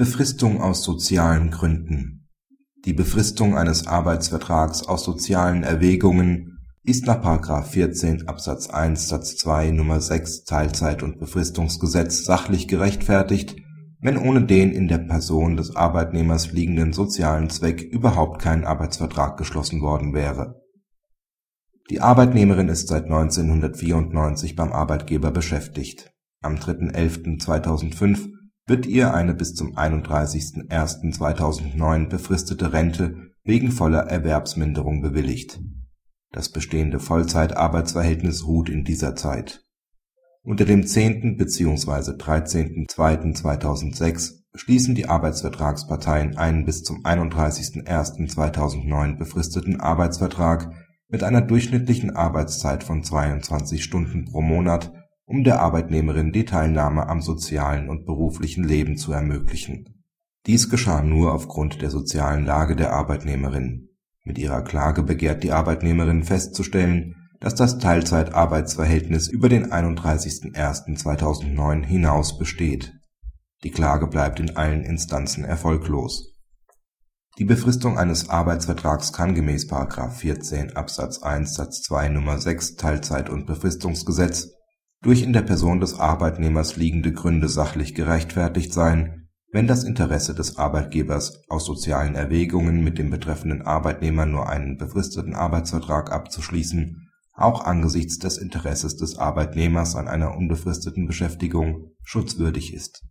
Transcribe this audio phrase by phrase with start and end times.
[0.00, 2.26] Befristung aus sozialen Gründen
[2.86, 7.22] Die Befristung eines Arbeitsvertrags aus sozialen Erwägungen ist nach§
[7.64, 10.00] 14 Absatz 1 Satz 2 Nr.
[10.00, 13.56] 6 Teilzeit- und Befristungsgesetz sachlich gerechtfertigt,
[14.00, 19.82] wenn ohne den in der Person des Arbeitnehmers liegenden sozialen Zweck überhaupt kein Arbeitsvertrag geschlossen
[19.82, 20.62] worden wäre.
[21.90, 26.10] Die Arbeitnehmerin ist seit 1994 beim Arbeitgeber beschäftigt.
[26.40, 28.39] Am 3.11.2005
[28.70, 35.60] wird ihr eine bis zum 31.01.2009 befristete Rente wegen voller Erwerbsminderung bewilligt.
[36.30, 39.64] Das bestehende Vollzeitarbeitsverhältnis ruht in dieser Zeit.
[40.44, 41.36] Unter dem 10.
[41.36, 42.12] bzw.
[42.12, 50.72] 13.02.2006 schließen die Arbeitsvertragsparteien einen bis zum 31.01.2009 befristeten Arbeitsvertrag
[51.08, 54.92] mit einer durchschnittlichen Arbeitszeit von 22 Stunden pro Monat
[55.30, 60.02] um der Arbeitnehmerin die Teilnahme am sozialen und beruflichen Leben zu ermöglichen.
[60.46, 63.90] Dies geschah nur aufgrund der sozialen Lage der Arbeitnehmerin.
[64.24, 72.92] Mit ihrer Klage begehrt die Arbeitnehmerin festzustellen, dass das Teilzeitarbeitsverhältnis über den 31.01.2009 hinaus besteht.
[73.62, 76.34] Die Klage bleibt in allen Instanzen erfolglos.
[77.38, 79.70] Die Befristung eines Arbeitsvertrags kann gemäß§
[80.10, 82.40] 14 Absatz 1 Satz 2 Nr.
[82.40, 84.48] 6 Teilzeit und Befristungsgesetz
[85.02, 90.58] durch in der Person des Arbeitnehmers liegende Gründe sachlich gerechtfertigt sein, wenn das Interesse des
[90.58, 98.18] Arbeitgebers, aus sozialen Erwägungen mit dem betreffenden Arbeitnehmer nur einen befristeten Arbeitsvertrag abzuschließen, auch angesichts
[98.18, 103.02] des Interesses des Arbeitnehmers an einer unbefristeten Beschäftigung schutzwürdig ist.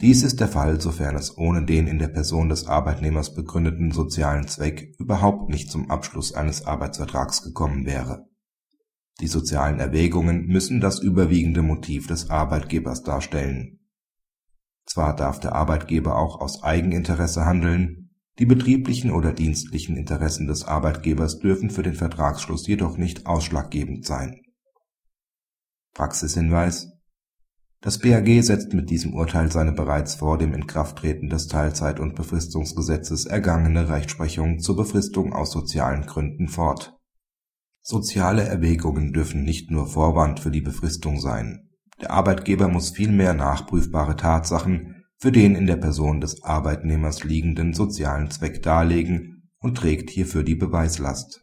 [0.00, 4.46] Dies ist der Fall, sofern es ohne den in der Person des Arbeitnehmers begründeten sozialen
[4.46, 8.24] Zweck überhaupt nicht zum Abschluss eines Arbeitsvertrags gekommen wäre
[9.20, 13.78] die sozialen Erwägungen müssen das überwiegende Motiv des Arbeitgebers darstellen.
[14.86, 21.38] Zwar darf der Arbeitgeber auch aus Eigeninteresse handeln, die betrieblichen oder dienstlichen Interessen des Arbeitgebers
[21.38, 24.40] dürfen für den Vertragsschluss jedoch nicht ausschlaggebend sein.
[25.94, 26.88] Praxishinweis
[27.80, 33.26] Das BAG setzt mit diesem Urteil seine bereits vor dem Inkrafttreten des Teilzeit und Befristungsgesetzes
[33.26, 36.98] ergangene Rechtsprechung zur Befristung aus sozialen Gründen fort
[37.86, 41.68] Soziale Erwägungen dürfen nicht nur Vorwand für die Befristung sein.
[42.00, 48.30] Der Arbeitgeber muss vielmehr nachprüfbare Tatsachen für den in der Person des Arbeitnehmers liegenden sozialen
[48.30, 51.42] Zweck darlegen und trägt hierfür die Beweislast